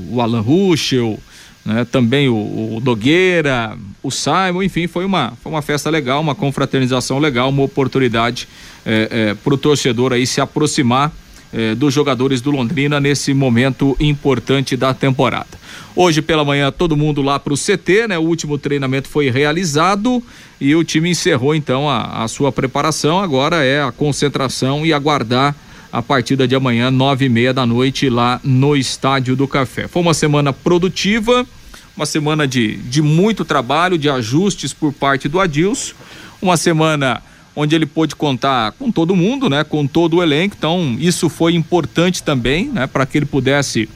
[0.09, 1.19] o Alan Ruschel,
[1.67, 1.85] né?
[1.85, 7.19] também o, o Nogueira, o Simon, enfim, foi uma, foi uma festa legal, uma confraternização
[7.19, 8.49] legal, uma oportunidade
[8.85, 11.13] é, é, para o torcedor aí se aproximar
[11.53, 15.59] é, dos jogadores do Londrina nesse momento importante da temporada.
[15.95, 18.19] Hoje pela manhã todo mundo lá para o CT, né?
[18.19, 20.23] O último treinamento foi realizado
[20.61, 23.19] e o time encerrou então a, a sua preparação.
[23.19, 25.55] Agora é a concentração e aguardar
[25.97, 29.89] a partida de amanhã, nove e meia da noite, lá no Estádio do Café.
[29.89, 31.47] Foi uma semana produtiva,
[31.97, 35.95] uma semana de, de muito trabalho, de ajustes por parte do Adilson,
[36.43, 37.23] uma semana
[37.57, 40.55] onde ele pôde contar com todo mundo, né, com todo o elenco.
[40.59, 43.89] Então, isso foi importante também, né, para que ele pudesse,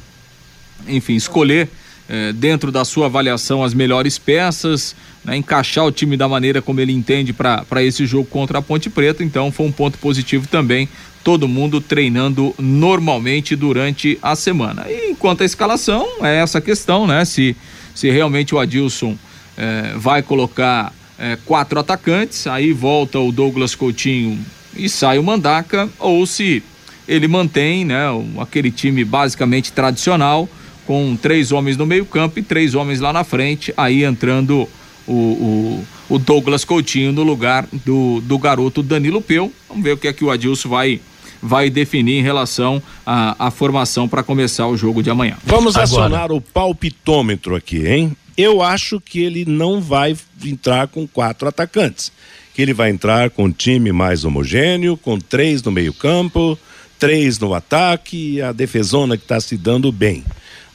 [0.88, 1.68] enfim, escolher
[2.08, 6.80] eh, dentro da sua avaliação as melhores peças, né, encaixar o time da maneira como
[6.80, 9.22] ele entende para esse jogo contra a Ponte Preta.
[9.22, 10.88] Então foi um ponto positivo também.
[11.22, 14.87] Todo mundo treinando normalmente durante a semana.
[14.88, 17.24] E enquanto a escalação, é essa questão, né?
[17.24, 17.54] Se,
[17.94, 19.16] se realmente o Adilson
[19.56, 24.38] eh, vai colocar eh, quatro atacantes, aí volta o Douglas Coutinho
[24.74, 26.62] e sai o Mandaca, ou se
[27.06, 28.04] ele mantém né,
[28.38, 30.48] aquele time basicamente tradicional
[30.87, 34.68] com três homens no meio-campo e três homens lá na frente, aí entrando
[35.06, 39.51] o, o, o, Douglas Coutinho no lugar do, do garoto Danilo Peu.
[39.68, 41.01] Vamos ver o que é que o Adilson vai
[41.42, 45.38] vai definir em relação à, formação para começar o jogo de amanhã.
[45.44, 45.85] Vamos Agora.
[45.85, 48.14] acionar o palpitômetro aqui, hein?
[48.37, 52.12] Eu acho que ele não vai entrar com quatro atacantes.
[52.55, 56.59] Que ele vai entrar com um time mais homogêneo, com três no meio-campo,
[56.99, 60.25] três no ataque e a defesona que está se dando bem.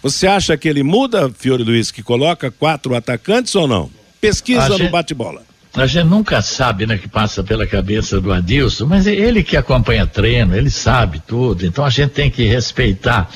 [0.02, 3.90] Você acha que ele muda, Fiore Luiz, que coloca quatro atacantes ou não?
[4.28, 5.42] Pesquisa no bate-bola.
[5.74, 9.58] A gente nunca sabe, né, que passa pela cabeça do Adilson, mas é ele que
[9.58, 13.30] acompanha treino, ele sabe tudo, então a gente tem que respeitar.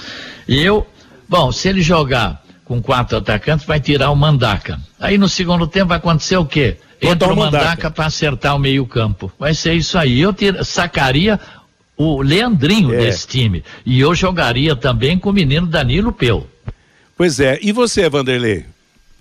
[0.47, 0.87] E eu,
[1.27, 4.79] bom, se ele jogar com quatro atacantes, vai tirar o Mandaca.
[4.99, 6.77] Aí no segundo tempo vai acontecer o quê?
[7.01, 9.31] Entra o Mandaca para acertar o meio-campo.
[9.37, 10.21] Vai ser isso aí.
[10.21, 11.39] Eu tira, sacaria
[11.97, 12.97] o Leandrinho é.
[12.97, 13.63] desse time.
[13.85, 16.47] E eu jogaria também com o menino Danilo Peu.
[17.17, 17.59] Pois é.
[17.61, 18.65] E você, Vanderlei?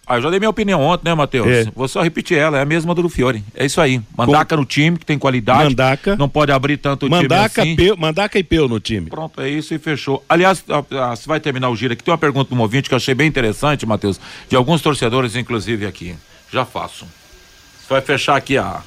[0.08, 1.46] Ah, eu já dei minha opinião ontem, né, Matheus?
[1.46, 1.64] É.
[1.76, 3.44] Vou só repetir ela, é a mesma do Fiore.
[3.54, 4.00] É isso aí.
[4.16, 4.62] Mandaca Com...
[4.62, 5.64] no time, que tem qualidade.
[5.64, 6.16] Mandaca.
[6.16, 7.76] Não pode abrir tanto o Mandaca, time assim.
[7.76, 9.10] Peu, Mandaca e Peu no time.
[9.10, 10.24] Pronto, é isso e fechou.
[10.26, 10.64] Aliás,
[11.10, 12.02] você vai terminar o giro aqui.
[12.02, 14.18] Tem uma pergunta do um ouvinte que eu achei bem interessante, Matheus,
[14.48, 16.16] de alguns torcedores, inclusive, aqui.
[16.50, 17.04] Já faço.
[17.04, 18.80] Você vai fechar aqui a.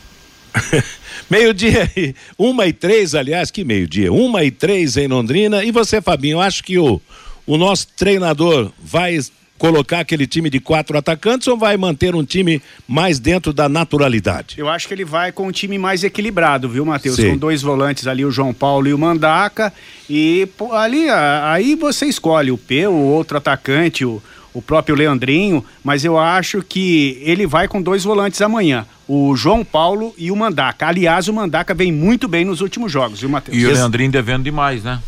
[1.30, 1.88] meio-dia,
[2.36, 4.12] uma e três, aliás, que meio-dia?
[4.12, 5.64] Uma e três em Londrina.
[5.64, 7.00] E você, Fabinho, acho que o
[7.46, 9.18] o nosso treinador vai
[9.62, 14.56] colocar aquele time de quatro atacantes ou vai manter um time mais dentro da naturalidade?
[14.58, 17.16] Eu acho que ele vai com um time mais equilibrado, viu, Matheus?
[17.18, 19.72] Com dois volantes ali, o João Paulo e o Mandaca.
[20.10, 24.20] E pô, ali, aí você escolhe o P, o outro atacante, o,
[24.52, 29.64] o próprio Leandrinho, mas eu acho que ele vai com dois volantes amanhã, o João
[29.64, 30.88] Paulo e o Mandaca.
[30.88, 33.56] Aliás, o Mandaca vem muito bem nos últimos jogos, viu, Matheus?
[33.56, 35.00] E o Leandrinho devendo demais, né?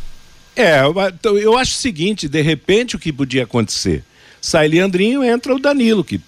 [0.55, 4.03] É, então, eu acho o seguinte, de repente o que podia acontecer?
[4.43, 6.19] Sai Leandrinho, entra o Danilo, que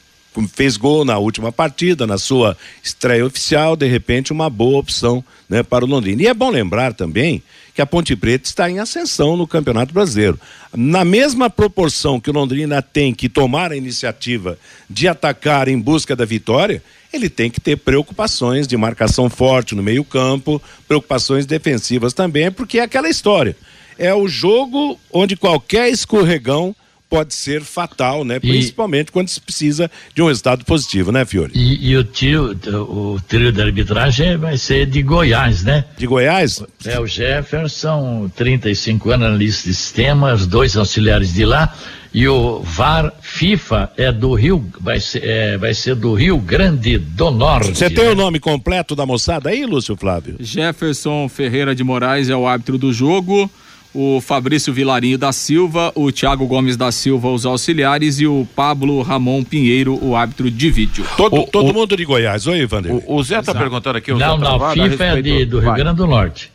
[0.54, 5.62] fez gol na última partida, na sua estreia oficial, de repente uma boa opção né,
[5.64, 6.24] para o Londrina.
[6.24, 10.40] E é bom lembrar também que a Ponte Preta está em ascensão no Campeonato Brasileiro.
[10.74, 14.58] Na mesma proporção que o Londrina tem que tomar a iniciativa
[14.90, 19.84] de atacar em busca da vitória, ele tem que ter preocupações de marcação forte no
[19.84, 23.58] meio-campo, preocupações defensivas também, porque é aquela história
[23.98, 26.76] é o jogo onde qualquer escorregão
[27.10, 28.40] pode ser fatal, né?
[28.40, 31.52] Principalmente e, quando se precisa de um resultado positivo, né, Fiore?
[31.54, 35.86] E, e o trio, o trio de arbitragem vai ser de Goiás, né?
[35.98, 36.64] De Goiás?
[36.86, 41.74] É, o Jefferson, 35 anos, analista de sistemas, dois auxiliares de lá,
[42.14, 46.98] e o VAR FIFA é do Rio, vai ser, é, vai ser do Rio Grande
[46.98, 47.76] do Norte.
[47.76, 48.12] Você tem né?
[48.12, 50.38] o nome completo da moçada aí, Lúcio Flávio?
[50.40, 53.52] Jefferson Ferreira de Moraes é o árbitro do jogo
[53.96, 59.02] o Fabrício Vilarinho da Silva, o Thiago Gomes da Silva, os auxiliares e o Pablo
[59.02, 61.06] Ramon Pinheiro, o árbitro de vídeo.
[61.16, 62.94] Todo, o, todo o, mundo de Goiás, oi, Vander.
[62.94, 64.12] O, o Zé está perguntando aqui.
[64.12, 66.52] O não, Zé não, FIFA é de, do Rio Grande do Norte.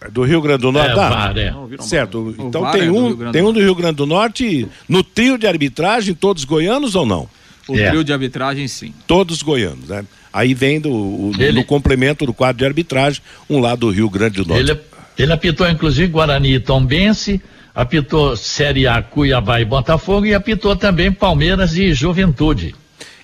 [0.00, 0.92] É do Rio Grande do Norte?
[0.92, 1.08] É, tá.
[1.08, 1.52] VAR, é.
[1.80, 5.48] Certo, então tem, é um, tem um do Rio Grande do Norte no trio de
[5.48, 7.28] arbitragem, todos goianos ou não?
[7.66, 7.88] O é.
[7.88, 8.94] trio de arbitragem, sim.
[9.04, 10.04] Todos goianos, né?
[10.32, 11.52] Aí vem do, o, Ele...
[11.52, 13.20] no complemento do quadro de arbitragem,
[13.50, 14.62] um lá do Rio Grande do Norte.
[14.62, 14.80] Ele é
[15.18, 17.40] ele apitou inclusive Guarani e Tombense,
[17.74, 22.74] apitou Série A Cuiabá e Botafogo e apitou também Palmeiras e Juventude.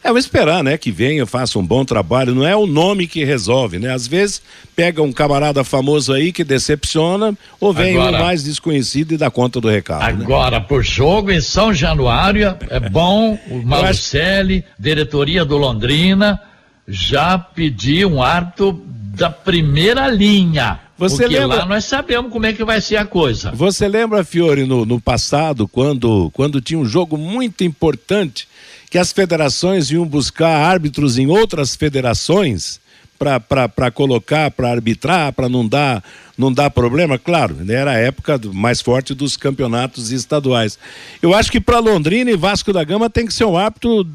[0.04, 2.34] É, vou esperar, né, que venha, faça um bom trabalho.
[2.34, 3.90] Não é o nome que resolve, né?
[3.90, 4.42] Às vezes
[4.76, 9.30] pega um camarada famoso aí que decepciona, ou vem agora, um mais desconhecido e dá
[9.30, 10.18] conta do recado.
[10.18, 10.24] Né?
[10.24, 10.66] Agora, né?
[10.68, 14.74] por jogo em São Januário, é bom, o Marcelli, acho...
[14.78, 16.38] diretoria do Londrina,
[16.86, 18.84] já pediu um árbitro
[19.16, 20.80] da primeira linha.
[20.96, 21.58] Você Porque lembra...
[21.58, 23.50] lá nós sabemos como é que vai ser a coisa.
[23.52, 28.46] Você lembra, Fiore, no, no passado, quando, quando tinha um jogo muito importante,
[28.88, 32.80] que as federações iam buscar árbitros em outras federações
[33.18, 36.02] para colocar, para arbitrar, para não dar,
[36.38, 37.18] não dar problema?
[37.18, 40.78] Claro, né, era a época mais forte dos campeonatos estaduais.
[41.20, 44.06] Eu acho que para Londrina e Vasco da Gama tem que ser um árbitro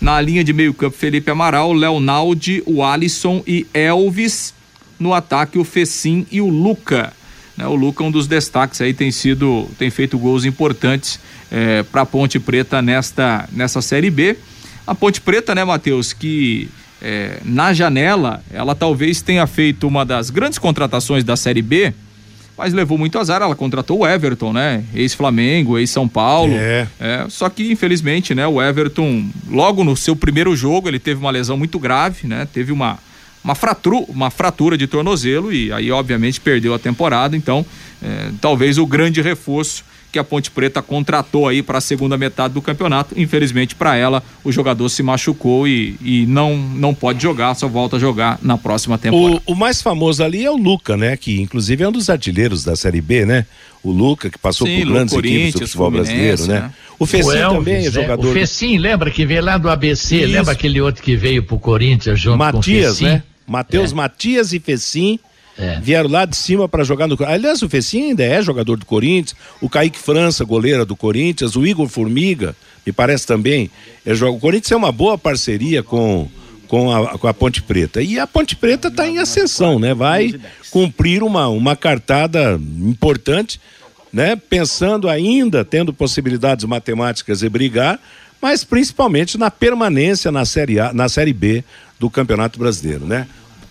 [0.00, 4.54] Na linha de meio campo, Felipe Amaral, Leonaldi, o Alisson e Elvis.
[4.98, 7.12] No ataque, o Fecim e o Luca.
[7.56, 7.66] Né?
[7.66, 11.20] O Luca, um dos destaques aí, tem sido, tem feito gols importantes
[11.50, 14.36] é, para a Ponte Preta nesta, nessa Série B.
[14.86, 16.68] A Ponte Preta, né, Matheus, que
[17.00, 21.92] é, na janela ela talvez tenha feito uma das grandes contratações da Série B,
[22.56, 23.40] mas levou muito azar.
[23.40, 24.82] Ela contratou o Everton, né?
[24.92, 26.54] Ex-Flamengo, ex-São Paulo.
[26.54, 26.88] É.
[26.98, 27.26] é.
[27.28, 28.46] Só que, infelizmente, né?
[28.48, 32.48] O Everton, logo no seu primeiro jogo, ele teve uma lesão muito grave, né?
[32.52, 32.98] Teve uma,
[33.42, 37.36] uma, fratru, uma fratura de tornozelo e aí, obviamente, perdeu a temporada.
[37.36, 37.64] Então,
[38.02, 42.54] é, talvez o grande reforço que a Ponte Preta contratou aí para a segunda metade
[42.54, 43.18] do campeonato.
[43.18, 47.96] Infelizmente para ela, o jogador se machucou e, e não, não pode jogar, só volta
[47.96, 49.42] a jogar na próxima temporada.
[49.46, 51.16] O, o, mais famoso ali é o Luca, né?
[51.16, 53.46] Que inclusive é um dos artilheiros da Série B, né?
[53.82, 56.60] O Luca, que passou Sim, por grandes equipes do futebol brasileiro, né?
[56.60, 56.72] né?
[56.98, 58.28] O Fecim também é jogador.
[58.28, 60.32] O Fecim, lembra que veio lá do ABC, Isso.
[60.32, 63.22] lembra aquele outro que veio pro Corinthians junto Matias, com o Matias, né?
[63.46, 63.94] Matheus é.
[63.94, 65.20] Matias e Fecim
[65.58, 65.80] é.
[65.80, 67.18] Vieram lá de cima para jogar no.
[67.26, 69.34] Aliás, o Fecinho ainda é jogador do Corinthians.
[69.60, 71.56] O Kaique França, goleiro do Corinthians.
[71.56, 72.54] O Igor Formiga,
[72.86, 73.68] me parece também.
[74.06, 76.28] É, o Corinthians é uma boa parceria com,
[76.68, 78.00] com, a, com a Ponte Preta.
[78.00, 79.92] E a Ponte Preta está em ascensão, né?
[79.94, 80.32] Vai
[80.70, 83.60] cumprir uma, uma cartada importante,
[84.12, 84.36] né?
[84.36, 87.98] Pensando ainda, tendo possibilidades matemáticas de brigar,
[88.40, 91.64] mas principalmente na permanência na Série A, na Série B
[91.98, 93.26] do Campeonato Brasileiro, né?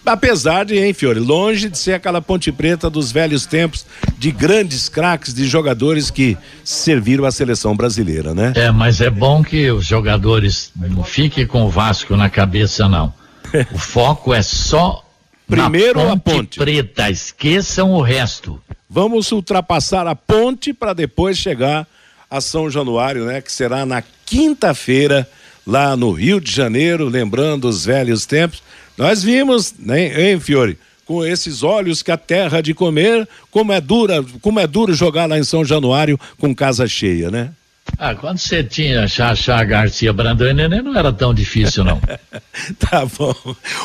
[0.07, 3.85] Apesar de, hein, Fiore, longe de ser aquela ponte preta dos velhos tempos
[4.17, 8.53] de grandes craques, de jogadores que serviram à seleção brasileira, né?
[8.55, 13.13] É, mas é bom que os jogadores não fiquem com o Vasco na cabeça, não.
[13.71, 15.03] O foco é só
[15.47, 18.61] Primeiro ponte a ponte preta, esqueçam o resto.
[18.89, 21.87] Vamos ultrapassar a ponte para depois chegar
[22.29, 23.39] a São Januário, né?
[23.39, 25.27] Que será na quinta-feira
[25.65, 28.61] lá no Rio de Janeiro, lembrando os velhos tempos.
[28.97, 30.77] Nós vimos, né, hein, Fiore?
[31.05, 35.25] Com esses olhos que a terra de comer, como é dura, como é duro jogar
[35.25, 37.51] lá em São Januário com casa cheia, né?
[37.97, 41.99] Ah, quando você tinha Xaxá Garcia Brandão e não era tão difícil, não.
[42.77, 43.33] tá bom.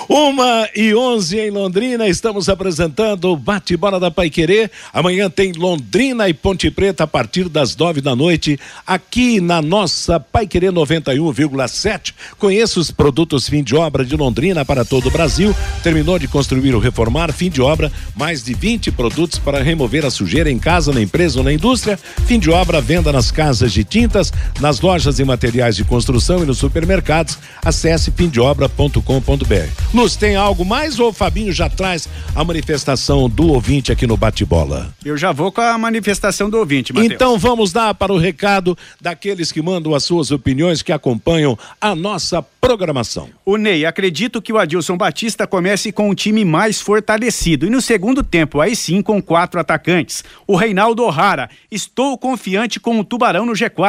[0.09, 4.71] Uma e onze em Londrina, estamos apresentando o bate-bola da Paiquerê.
[4.93, 10.21] Amanhã tem Londrina e Ponte Preta a partir das nove da noite, aqui na nossa
[10.21, 12.13] Paiquerê 91,7.
[12.39, 15.55] Conheça os produtos fim de obra de Londrina para todo o Brasil.
[15.83, 20.11] Terminou de construir ou reformar, fim de obra, mais de 20 produtos para remover a
[20.11, 21.99] sujeira em casa, na empresa ou na indústria.
[22.27, 26.47] Fim de obra, venda nas casas de tintas, nas lojas e materiais de construção e
[26.47, 27.39] nos supermercados.
[27.63, 29.69] Acesse fimdeobra.com.br.
[29.93, 34.17] Luz, tem algo mais ou o Fabinho já traz a manifestação do ouvinte aqui no
[34.17, 34.95] Bate-Bola?
[35.05, 37.13] Eu já vou com a manifestação do ouvinte, Mateus.
[37.13, 41.95] Então vamos dar para o recado daqueles que mandam as suas opiniões, que acompanham a
[41.95, 43.29] nossa programação.
[43.45, 47.83] O Ney, acredito que o Adilson Batista comece com um time mais fortalecido e no
[47.83, 50.25] segundo tempo, aí sim, com quatro atacantes.
[50.47, 53.82] O Reinaldo O'Hara, estou confiante com o Tubarão no G4.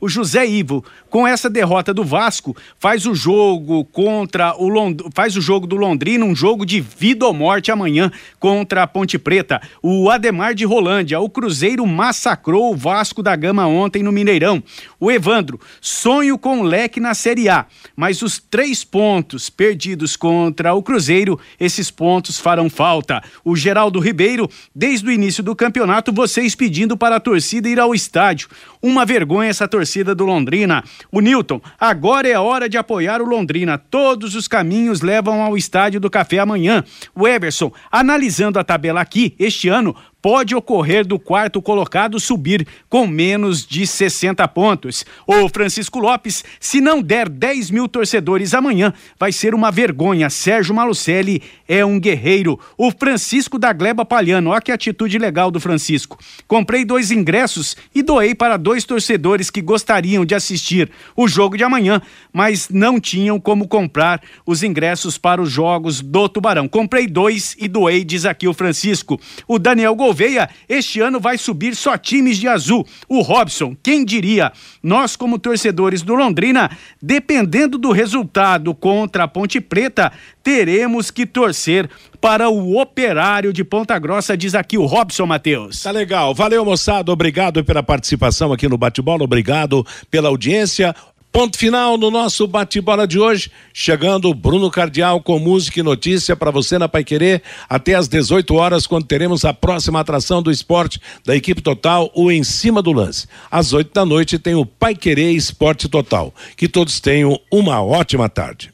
[0.00, 5.02] O José Ivo, com essa derrota do Vasco, faz o jogo contra o Lond...
[5.14, 9.18] faz o jogo do Londrina um jogo de vida ou morte amanhã contra a Ponte
[9.18, 9.60] Preta.
[9.82, 14.62] O Ademar de Rolândia, o Cruzeiro massacrou o Vasco da Gama ontem no Mineirão.
[14.98, 17.66] O Evandro, sonho com o leque na Série A,
[17.96, 23.22] mas os três pontos perdidos contra o Cruzeiro, esses pontos farão falta.
[23.44, 27.94] O Geraldo Ribeiro, desde o início do campeonato, vocês pedindo para a torcida ir ao
[27.94, 28.48] estádio.
[28.80, 30.84] Uma vergonha essa torcida do Londrina.
[31.10, 33.78] O Newton, agora é a hora de apoiar o Londrina.
[33.78, 36.84] Todos os caminhos levam ao estádio do Café amanhã.
[37.14, 43.08] O Everson, analisando a tabela aqui, este ano, pode ocorrer do quarto colocado subir com
[43.08, 45.04] menos de 60 pontos.
[45.26, 50.30] O Francisco Lopes, se não der 10 mil torcedores amanhã, vai ser uma vergonha.
[50.30, 52.58] Sérgio Malucelli é um guerreiro.
[52.78, 56.18] O Francisco da Gleba Palhano, olha que atitude legal do Francisco.
[56.46, 61.64] Comprei dois ingressos e doei para dois torcedores que gostariam de assistir o jogo de
[61.64, 62.00] amanhã,
[62.32, 66.68] mas não tinham como comprar os ingressos para os jogos do Tubarão.
[66.68, 69.20] Comprei dois e doei, diz aqui o Francisco.
[69.48, 72.86] O Daniel Gol Gouveia, este ano vai subir só times de azul.
[73.08, 74.52] O Robson, quem diria?
[74.82, 81.88] Nós, como torcedores do Londrina, dependendo do resultado contra a Ponte Preta, teremos que torcer
[82.20, 85.82] para o operário de Ponta Grossa, diz aqui o Robson Matheus.
[85.82, 86.34] Tá legal.
[86.34, 87.10] Valeu, moçada.
[87.10, 89.24] Obrigado pela participação aqui no Bate-Bola.
[89.24, 90.94] Obrigado pela audiência.
[91.32, 93.50] Ponto final no nosso bate-bola de hoje.
[93.72, 98.54] Chegando Bruno Cardial com música e notícia para você na Pai Querer até às 18
[98.54, 102.92] horas, quando teremos a próxima atração do esporte da equipe total, o Em Cima do
[102.92, 103.26] Lance.
[103.50, 106.34] Às 8 da noite tem o Pai Querer Esporte Total.
[106.54, 108.70] Que todos tenham uma ótima tarde.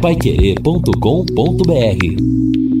[0.00, 2.71] Paiquerê.com.br